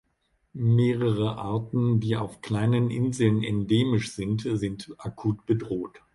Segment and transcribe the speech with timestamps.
[0.53, 6.01] Mehrere Arten, die auf kleinen Inseln endemisch sind, sind akut bedroht.